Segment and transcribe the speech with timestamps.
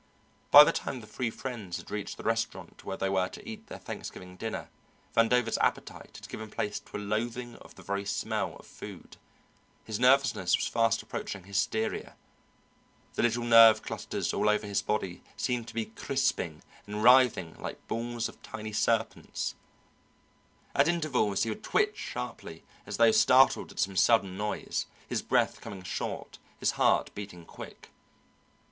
[0.49, 3.67] By the time the three friends had reached the restaurant where they were to eat
[3.67, 4.69] their Thanksgiving dinner,
[5.15, 9.17] Vandover's appetite had given place to a loathing of the very smell of food,
[9.83, 12.15] his nervousness was fast approaching hysteria,
[13.13, 17.87] the little nerve clusters all over his body seemed to be crisping and writhing like
[17.87, 19.53] balls of tiny serpents,
[20.73, 25.61] at intervals he would twitch sharply as though startled at some sudden noise, his breath
[25.61, 27.89] coming short, his heart beating quick.